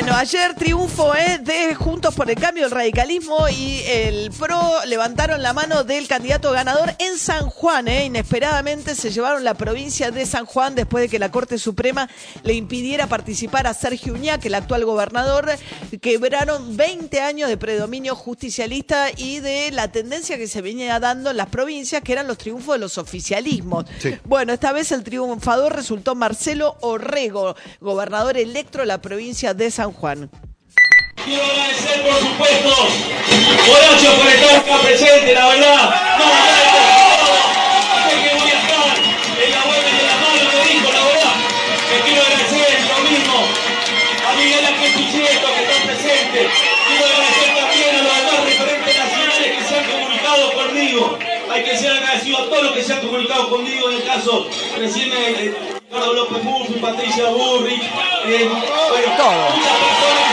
[0.00, 1.40] Bueno, ayer triunfo ¿eh?
[1.42, 6.52] de Juntos por el Cambio, el radicalismo y el PRO levantaron la mano del candidato
[6.52, 7.88] ganador en San Juan.
[7.88, 8.04] ¿eh?
[8.04, 12.08] Inesperadamente se llevaron la provincia de San Juan después de que la Corte Suprema
[12.44, 15.50] le impidiera participar a Sergio Uñac, el actual gobernador.
[16.00, 21.36] Quebraron 20 años de predominio justicialista y de la tendencia que se venía dando en
[21.36, 23.84] las provincias, que eran los triunfos de los oficialismos.
[24.24, 29.87] Bueno, esta vez el triunfador resultó Marcelo Orrego, gobernador electo de la provincia de San
[29.92, 30.30] Juan.
[31.24, 32.70] Quiero agradecer, por supuesto,
[33.70, 35.90] Horacio por estar acá presente, la verdad.
[36.18, 36.24] No,
[38.22, 38.86] que voy a estar
[39.44, 39.60] en la
[40.06, 40.16] la
[40.52, 41.34] lo dijo, la verdad.
[42.04, 42.88] Quiero agradecer a
[50.72, 51.18] a.
[51.50, 54.46] Hay que ser agradecido a todos los que se han comunicado conmigo en el caso
[54.78, 55.10] recién
[55.90, 57.74] Ricardo López Murphy, Patricia Burri,
[58.26, 59.50] eh, bueno, Todo.
[59.56, 60.27] muchas personas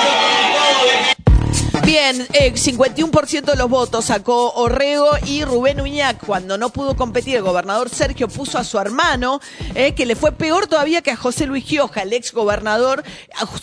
[1.96, 6.26] Bien, eh, 51% de los votos sacó Orrego y Rubén Uñac.
[6.26, 9.40] Cuando no pudo competir, el gobernador Sergio puso a su hermano,
[9.76, 13.02] eh, que le fue peor todavía que a José Luis Gioja, el ex gobernador.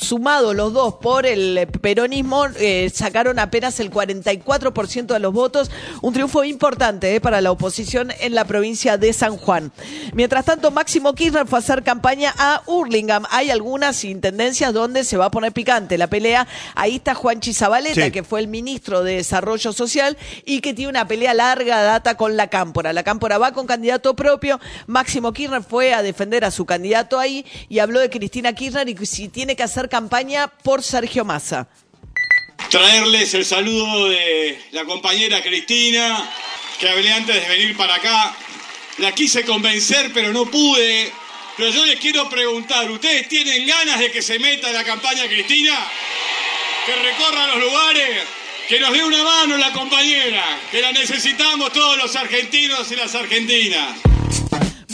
[0.00, 5.70] Sumado los dos por el peronismo, eh, sacaron apenas el 44% de los votos.
[6.00, 9.72] Un triunfo importante eh, para la oposición en la provincia de San Juan.
[10.14, 13.24] Mientras tanto, Máximo Kirchner fue a hacer campaña a Hurlingham.
[13.30, 16.46] Hay algunas intendencias donde se va a poner picante la pelea.
[16.74, 18.10] Ahí está Juan Chizabaleta, Sí.
[18.10, 22.36] que fue el ministro de Desarrollo Social y que tiene una pelea larga data con
[22.36, 22.92] la Cámpora.
[22.92, 24.60] La Cámpora va con candidato propio.
[24.86, 29.06] Máximo Kirchner fue a defender a su candidato ahí y habló de Cristina Kirchner y
[29.06, 31.68] si tiene que hacer campaña por Sergio Massa.
[32.70, 36.30] traerles el saludo de la compañera Cristina,
[36.78, 38.34] que hablé antes de venir para acá.
[38.98, 41.12] La quise convencer, pero no pude.
[41.56, 45.26] Pero yo les quiero preguntar, ¿ustedes tienen ganas de que se meta en la campaña
[45.26, 45.74] Cristina?
[46.84, 48.26] Que recorra los lugares,
[48.68, 53.14] que nos dé una mano la compañera, que la necesitamos todos los argentinos y las
[53.14, 53.98] argentinas.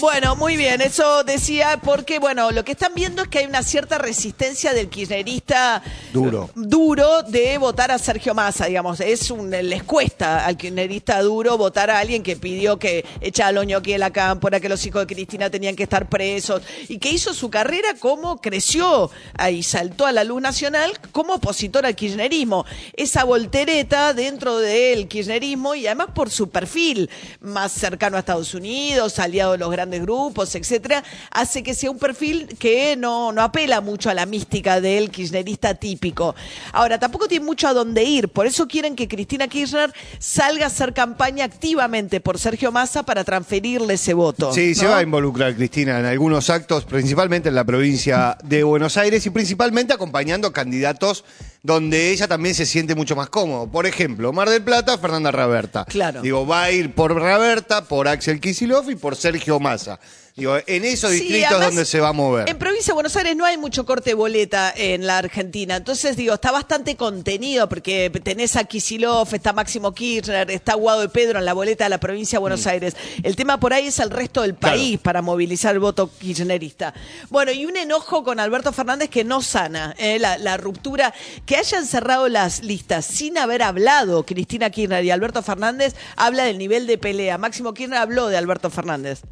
[0.00, 3.64] Bueno, muy bien, eso decía porque, bueno, lo que están viendo es que hay una
[3.64, 5.82] cierta resistencia del kirchnerista
[6.12, 6.50] Duro.
[6.54, 9.00] duro de votar a Sergio Massa, digamos.
[9.00, 13.52] Es un, les cuesta al kirchnerista duro votar a alguien que pidió que echara a
[13.52, 17.10] Loñoqui de la cámpora, que los hijos de Cristina tenían que estar presos y que
[17.10, 22.66] hizo su carrera como creció ahí, saltó a la luz nacional como opositor al kirchnerismo.
[22.92, 27.10] Esa voltereta dentro del kirchnerismo y además por su perfil
[27.40, 31.98] más cercano a Estados Unidos, aliado de los grandes grupos, etcétera, hace que sea un
[31.98, 36.34] perfil que no, no apela mucho a la mística del kirchnerista típico.
[36.72, 40.66] Ahora, tampoco tiene mucho a dónde ir, por eso quieren que Cristina Kirchner salga a
[40.68, 44.52] hacer campaña activamente por Sergio Massa para transferirle ese voto.
[44.52, 48.96] Sí, se va a involucrar Cristina en algunos actos, principalmente en la provincia de Buenos
[48.96, 51.24] Aires y principalmente acompañando candidatos
[51.62, 53.66] donde ella también se siente mucho más cómodo.
[53.70, 55.84] Por ejemplo, Mar del Plata, Fernanda Raberta.
[55.84, 56.22] Claro.
[56.22, 59.98] Digo, va a ir por Raberta, por Axel Kicillof y por Sergio Massa.
[60.36, 62.48] Digo, en esos Sí, distritos además, donde se va a mover.
[62.48, 65.74] En provincia de Buenos Aires no hay mucho corte de boleta en la Argentina.
[65.74, 71.08] Entonces, digo, está bastante contenido porque tenés a Kisilov, está Máximo Kirchner, está Guado de
[71.08, 72.94] Pedro en la boleta de la provincia de Buenos Aires.
[73.24, 74.56] El tema por ahí es el resto del Mm.
[74.58, 74.76] Claro.
[74.76, 76.94] país para movilizar el voto kirchnerista.
[77.30, 81.12] Bueno, y un enojo con Alberto Fernández que no sana eh, la, la ruptura.
[81.48, 86.58] Que hayan cerrado las listas sin haber hablado Cristina Kirchner y Alberto Fernández habla del
[86.58, 87.38] nivel de pelea.
[87.38, 89.22] Máximo Kirchner habló de Alberto Fernández.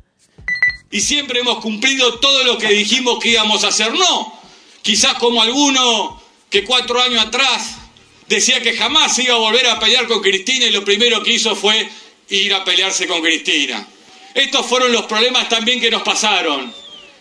[0.90, 3.92] y siempre hemos cumplido todo lo que dijimos que íbamos a hacer.
[3.92, 4.32] No,
[4.80, 7.74] quizás como alguno que cuatro años atrás
[8.28, 11.54] decía que jamás iba a volver a pelear con Cristina y lo primero que hizo
[11.54, 11.86] fue
[12.30, 13.86] ir a pelearse con Cristina.
[14.32, 16.72] Estos fueron los problemas también que nos pasaron.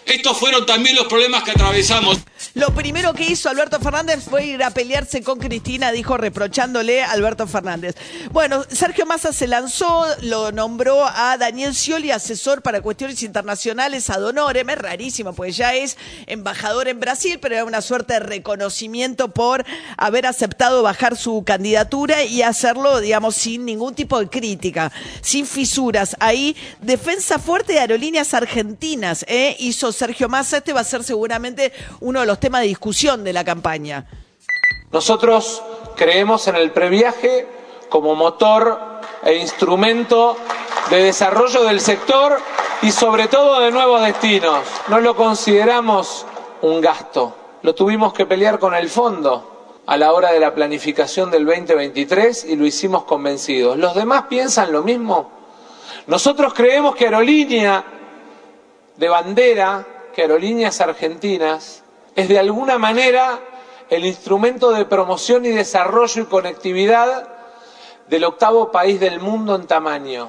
[0.06, 2.20] Estos fueron también los problemas que atravesamos.
[2.56, 7.12] Lo primero que hizo Alberto Fernández fue ir a pelearse con Cristina, dijo reprochándole a
[7.12, 7.98] Alberto Fernández.
[8.32, 14.24] Bueno, Sergio Massa se lanzó, lo nombró a Daniel Scioli asesor para cuestiones internacionales ad
[14.24, 15.98] honorem, es rarísimo, pues ya es
[16.28, 19.66] embajador en Brasil, pero era una suerte de reconocimiento por
[19.98, 26.16] haber aceptado bajar su candidatura y hacerlo, digamos, sin ningún tipo de crítica, sin fisuras.
[26.22, 29.58] Ahí, defensa fuerte de aerolíneas argentinas, ¿eh?
[29.60, 33.34] hizo Sergio Massa, este va a ser seguramente uno de los temas de discusión de
[33.34, 34.06] la campaña.
[34.92, 35.64] Nosotros
[35.96, 37.48] creemos en el previaje
[37.90, 40.38] como motor e instrumento
[40.92, 42.38] de desarrollo del sector
[42.84, 44.60] y sobre todo de nuevos destinos.
[44.90, 46.28] No lo consideramos
[46.62, 51.32] un gasto, lo tuvimos que pelear con el fondo a la hora de la planificación
[51.32, 53.76] del 2023 y lo hicimos convencidos.
[53.76, 55.32] ¿Los demás piensan lo mismo?
[56.06, 57.84] Nosotros creemos que aerolínea
[58.96, 59.84] de bandera,
[60.14, 61.82] que aerolíneas argentinas,
[62.16, 63.40] es de alguna manera
[63.90, 67.28] el instrumento de promoción y desarrollo y conectividad
[68.08, 70.28] del octavo país del mundo en tamaño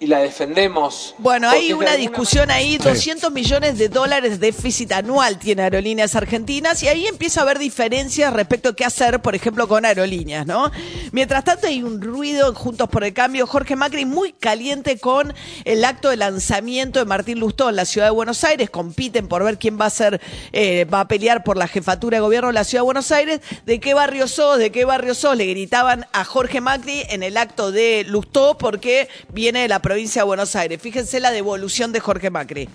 [0.00, 1.14] y la defendemos.
[1.18, 6.82] Bueno, hay una discusión ahí, 200 millones de dólares de déficit anual tiene Aerolíneas Argentinas
[6.82, 10.70] y ahí empieza a haber diferencias respecto a qué hacer, por ejemplo, con aerolíneas, ¿no?
[11.12, 15.34] Mientras tanto hay un ruido en Juntos por el Cambio, Jorge Macri muy caliente con
[15.64, 19.44] el acto de lanzamiento de Martín Lustó en la Ciudad de Buenos Aires, compiten por
[19.44, 20.20] ver quién va a ser,
[20.52, 23.40] eh, va a pelear por la jefatura de gobierno de la Ciudad de Buenos Aires,
[23.66, 27.36] de qué barrio sos, de qué barrio sos, le gritaban a Jorge Macri en el
[27.36, 30.80] acto de Lustó porque viene la provincia de Buenos Aires.
[30.80, 32.68] Fíjense la devolución de Jorge Macri.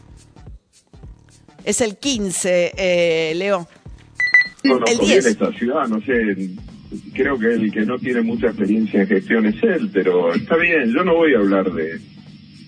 [1.64, 3.68] Es el 15, eh, Leo.
[4.64, 5.26] Conozco el 10.
[5.26, 6.14] esta ciudad, no sé,
[7.14, 10.92] creo que el que no tiene mucha experiencia en gestión es él, pero está bien,
[10.94, 12.00] yo no voy a hablar de,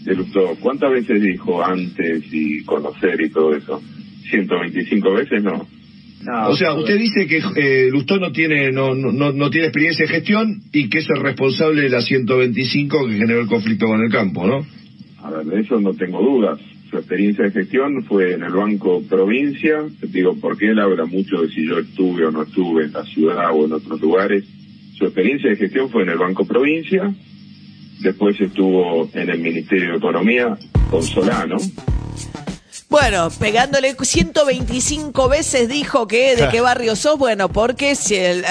[0.04, 0.56] de Lustó.
[0.60, 3.82] ¿Cuántas veces dijo antes y conocer y todo eso?
[4.30, 5.68] 125 veces no.
[6.48, 10.12] O sea, usted dice que eh, Lustó no tiene no, no, no tiene experiencia en
[10.12, 14.12] gestión y que es el responsable de la 125 que generó el conflicto con el
[14.12, 14.66] campo, ¿no?
[15.24, 16.60] A ver, de eso no tengo dudas.
[16.90, 19.84] Su experiencia de gestión fue en el Banco Provincia.
[20.02, 23.52] Digo, porque él habla mucho de si yo estuve o no estuve en la ciudad
[23.54, 24.44] o en otros lugares.
[24.98, 27.14] Su experiencia de gestión fue en el Banco Provincia.
[28.02, 30.58] Después estuvo en el Ministerio de Economía
[30.90, 31.58] con Solano.
[32.92, 38.44] Bueno, pegándole 125 veces dijo que de qué barrio sos, bueno, porque si el,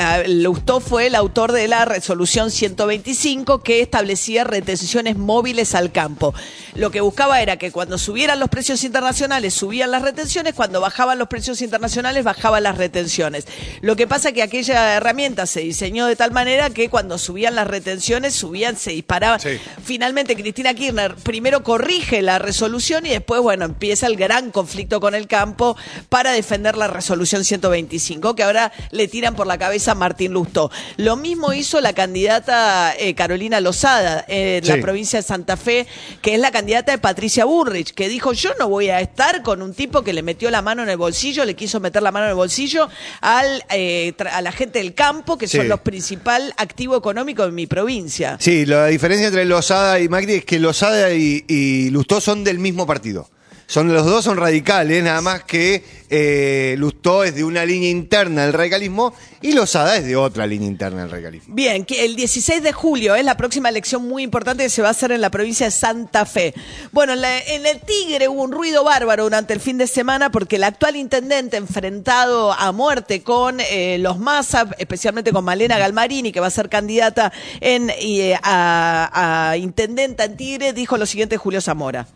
[0.42, 6.32] Lustó fue el autor de la resolución 125 que establecía retenciones móviles al campo.
[6.74, 11.18] Lo que buscaba era que cuando subieran los precios internacionales subían las retenciones, cuando bajaban
[11.18, 13.46] los precios internacionales bajaban las retenciones.
[13.82, 17.66] Lo que pasa que aquella herramienta se diseñó de tal manera que cuando subían las
[17.66, 19.38] retenciones, subían, se disparaban.
[19.84, 25.00] Finalmente Cristina Kirchner primero corrige la resolución y después, bueno, empieza el gran gran conflicto
[25.00, 25.76] con el campo
[26.08, 30.70] para defender la resolución 125, que ahora le tiran por la cabeza a Martín Lustó.
[30.98, 35.88] Lo mismo hizo la candidata eh, Carolina Lozada en la provincia de Santa Fe,
[36.22, 39.62] que es la candidata de Patricia Burrich, que dijo, yo no voy a estar con
[39.62, 42.26] un tipo que le metió la mano en el bolsillo, le quiso meter la mano
[42.26, 42.88] en el bolsillo
[43.22, 47.66] al, eh, a la gente del campo, que son los principal activo económico de mi
[47.66, 48.36] provincia.
[48.38, 52.60] Sí, la diferencia entre Lozada y Macri es que Lozada y, y Lustó son del
[52.60, 53.28] mismo partido.
[53.70, 58.42] Son, los dos son radicales, nada más que eh, Lustó es de una línea interna
[58.42, 61.54] del radicalismo y Lozada es de otra línea interna del radicalismo.
[61.54, 64.90] Bien, el 16 de julio es la próxima elección muy importante que se va a
[64.90, 66.52] hacer en la provincia de Santa Fe.
[66.90, 70.64] Bueno, en, el Tigre hubo un ruido bárbaro durante el fin de semana porque el
[70.64, 76.48] actual intendente enfrentado a muerte con eh, los Massa, especialmente con Malena Galmarini, que va
[76.48, 82.08] a ser candidata en, eh, a, a intendenta en Tigre, dijo lo siguiente Julio Zamora.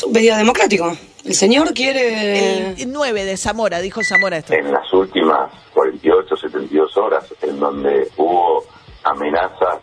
[0.00, 0.96] Es un pedido democrático.
[1.26, 2.72] El señor quiere...
[2.72, 4.54] El 9 de Zamora, dijo Zamora esto.
[4.54, 8.64] En las últimas 48, 72 horas, en donde hubo
[9.04, 9.80] amenazas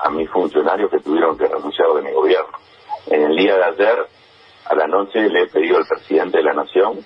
[0.00, 2.58] a mis funcionarios que tuvieron que renunciar de mi gobierno.
[3.06, 3.98] En el día de ayer,
[4.64, 6.98] a la noche, le he pedido al presidente de la Nación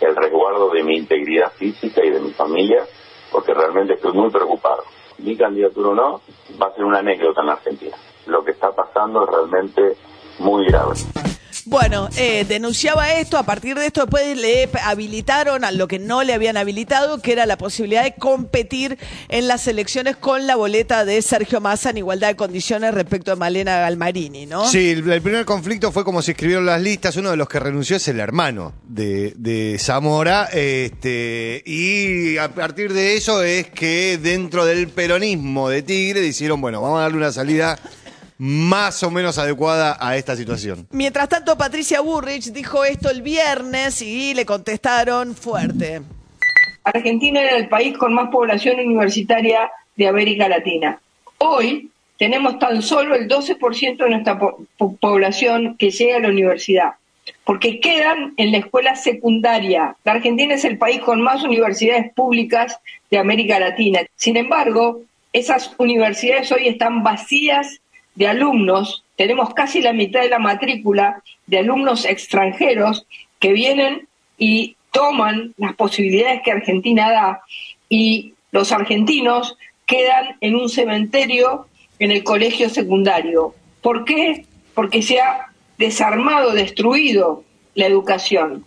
[0.00, 2.84] el resguardo de mi integridad física y de mi familia,
[3.32, 4.84] porque realmente estoy muy preocupado.
[5.18, 6.20] Mi candidatura o no
[6.62, 7.96] va a ser una anécdota en la Argentina.
[8.26, 9.96] Lo que está pasando es realmente
[10.38, 10.94] muy grave.
[11.68, 16.22] Bueno, eh, denunciaba esto, a partir de esto después le habilitaron a lo que no
[16.22, 18.96] le habían habilitado, que era la posibilidad de competir
[19.28, 23.36] en las elecciones con la boleta de Sergio Massa en igualdad de condiciones respecto a
[23.36, 24.66] Malena Galmarini, ¿no?
[24.66, 27.96] Sí, el, primer conflicto fue como se escribieron las listas, uno de los que renunció
[27.96, 34.64] es el hermano de, de Zamora, este, y a partir de eso es que dentro
[34.64, 37.78] del peronismo de Tigre dijeron, bueno, vamos a darle una salida
[38.38, 40.86] más o menos adecuada a esta situación.
[40.90, 46.02] Mientras tanto, Patricia Burrich dijo esto el viernes y le contestaron fuerte.
[46.84, 51.00] Argentina era el país con más población universitaria de América Latina.
[51.38, 54.38] Hoy tenemos tan solo el 12% de nuestra
[55.00, 56.92] población que llega a la universidad,
[57.44, 59.96] porque quedan en la escuela secundaria.
[60.04, 62.78] La Argentina es el país con más universidades públicas
[63.10, 64.00] de América Latina.
[64.16, 65.02] Sin embargo,
[65.32, 67.80] esas universidades hoy están vacías
[68.18, 73.06] de alumnos, tenemos casi la mitad de la matrícula de alumnos extranjeros
[73.38, 77.42] que vienen y toman las posibilidades que Argentina da
[77.88, 79.56] y los argentinos
[79.86, 81.68] quedan en un cementerio
[82.00, 83.54] en el colegio secundario.
[83.82, 84.44] ¿Por qué?
[84.74, 87.44] Porque se ha desarmado, destruido
[87.76, 88.64] la educación.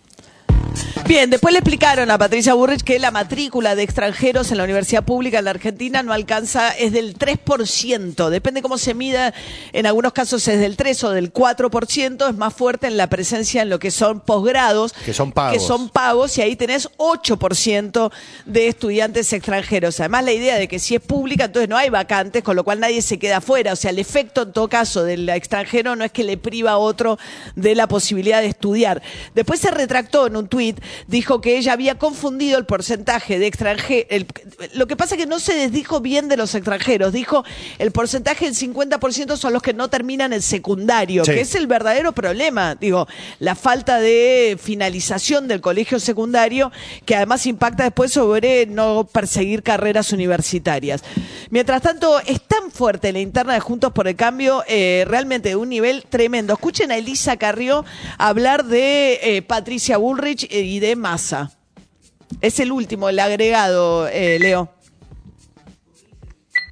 [1.12, 5.04] Bien, después le explicaron a Patricia Burrich que la matrícula de extranjeros en la universidad
[5.04, 9.34] pública en la Argentina no alcanza, es del 3%, depende cómo se mida,
[9.74, 13.60] en algunos casos es del 3 o del 4%, es más fuerte en la presencia
[13.60, 15.52] en lo que son posgrados, Que son pagos.
[15.52, 18.10] que son pagos, y ahí tenés 8%
[18.46, 20.00] de estudiantes extranjeros.
[20.00, 22.80] Además, la idea de que si es pública, entonces no hay vacantes, con lo cual
[22.80, 23.74] nadie se queda afuera.
[23.74, 26.78] O sea, el efecto en todo caso del extranjero no es que le priva a
[26.78, 27.18] otro
[27.54, 29.02] de la posibilidad de estudiar.
[29.34, 34.26] Después se retractó en un tuit, dijo que ella había confundido el porcentaje de extranjeros.
[34.74, 37.12] Lo que pasa es que no se desdijo bien de los extranjeros.
[37.12, 37.44] Dijo
[37.78, 41.32] el porcentaje del 50% son los que no terminan el secundario, Sí.
[41.32, 42.74] que es el verdadero problema.
[42.74, 43.06] Digo,
[43.38, 46.72] la falta de finalización del colegio secundario,
[47.04, 51.02] que además impacta después sobre no perseguir carreras universitarias.
[51.50, 55.56] Mientras tanto, es tan fuerte la interna de Juntos por el Cambio, eh, realmente de
[55.56, 56.54] un nivel tremendo.
[56.54, 57.84] Escuchen a Elisa Carrió
[58.18, 61.52] hablar de eh, Patricia Bullrich eh, y de Massa.
[62.40, 64.74] Es el último, el agregado, eh, Leo.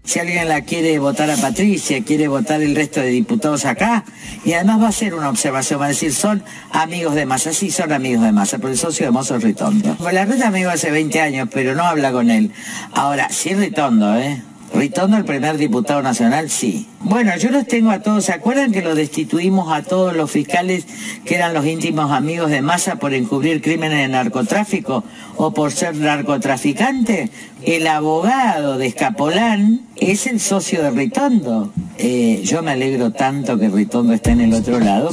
[0.03, 4.05] Si alguien la quiere votar a Patricia, quiere votar el resto de diputados acá,
[4.45, 7.71] y además va a ser una observación, va a decir, son amigos de Massa, sí
[7.71, 9.97] son amigos de Massa, pero el socio de Mozo es Ritondo.
[10.11, 12.51] La red amigo hace 20 años, pero no habla con él.
[12.93, 14.43] Ahora, sí es Ritondo, ¿eh?
[14.73, 16.87] Ritondo, el primer diputado nacional, sí.
[17.01, 18.25] Bueno, yo los tengo a todos.
[18.25, 20.87] ¿Se acuerdan que lo destituimos a todos los fiscales
[21.25, 25.03] que eran los íntimos amigos de Massa por encubrir crímenes de narcotráfico
[25.37, 27.31] o por ser narcotraficante?
[27.63, 31.73] El abogado de Escapolán es el socio de Ritondo.
[31.99, 35.11] Eh, yo me alegro tanto que Ritondo esté en el otro lado.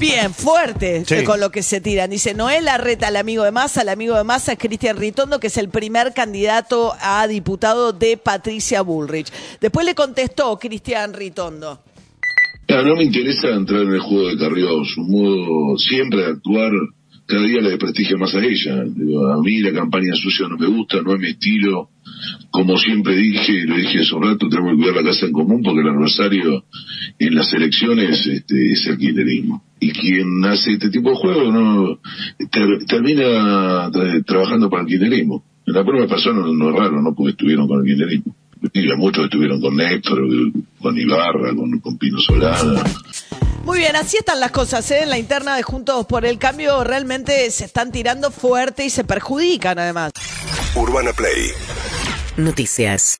[0.00, 1.24] Bien, fuerte Sí.
[1.24, 2.10] con lo que se tiran.
[2.10, 5.46] Dice Noel Arreta, el amigo de Massa, el amigo de Massa es Cristian Ritondo, que
[5.46, 9.28] es el primer candidato a diputado de Patricia Bullrich.
[9.60, 11.80] Después le contestó Cristian Ritondo.
[12.66, 16.72] Claro, no me interesa entrar en el juego de Carrió, su modo siempre de actuar
[17.26, 18.84] cada día le desprestigia más a ella.
[18.84, 21.88] Digo, a mí la campaña sucia no me gusta, no es mi estilo.
[22.50, 25.32] Como siempre dije, y lo dije hace un rato, tenemos que cuidar la casa en
[25.32, 26.64] común porque el adversario
[27.18, 29.64] en las elecciones este, es el kirchnerismo.
[29.84, 31.98] Y quien hace este tipo de juegos no
[32.50, 35.44] ter- termina tra- trabajando para el kirchnerismo.
[35.66, 37.14] En la prueba persona no es raro, ¿no?
[37.14, 38.34] Porque estuvieron con el kirchnerismo.
[38.72, 40.20] Y muchos estuvieron con Néstor,
[40.80, 42.82] con Ibarra, con, con Pino Solana.
[43.64, 45.02] Muy bien, así están las cosas, ¿eh?
[45.02, 49.04] En la interna de Juntos por el Cambio realmente se están tirando fuerte y se
[49.04, 50.12] perjudican además.
[50.76, 51.50] Urbana Play
[52.36, 53.12] Noticias.